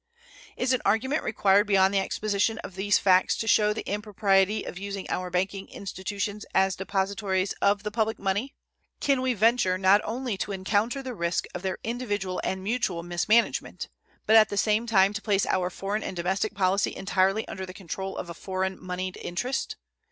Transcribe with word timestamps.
Is 0.57 0.73
an 0.73 0.81
argument 0.83 1.21
required 1.23 1.67
beyond 1.67 1.93
the 1.93 1.99
exposition 1.99 2.57
of 2.63 2.73
these 2.73 2.97
facts 2.97 3.37
to 3.37 3.47
show 3.47 3.71
the 3.71 3.87
impropriety 3.87 4.63
of 4.63 4.79
using 4.79 5.07
our 5.11 5.29
banking 5.29 5.69
institutions 5.69 6.43
as 6.55 6.75
depositories 6.75 7.53
of 7.61 7.83
the 7.83 7.91
public 7.91 8.17
money? 8.17 8.55
Can 8.99 9.21
we 9.21 9.35
venture 9.35 9.77
not 9.77 10.01
only 10.03 10.39
to 10.39 10.53
encounter 10.53 11.03
the 11.03 11.13
risk 11.13 11.45
of 11.53 11.61
their 11.61 11.77
individual 11.83 12.41
and 12.43 12.63
mutual 12.63 13.03
mismanagement, 13.03 13.89
but 14.25 14.35
at 14.35 14.49
the 14.49 14.57
same 14.57 14.87
time 14.87 15.13
to 15.13 15.21
place 15.21 15.45
our 15.45 15.69
foreign 15.69 16.01
and 16.01 16.15
domestic 16.15 16.55
policy 16.55 16.95
entirely 16.95 17.47
under 17.47 17.67
the 17.67 17.71
control 17.71 18.17
of 18.17 18.27
a 18.27 18.33
foreign 18.33 18.83
moneyed 18.83 19.17
interest? 19.17 19.75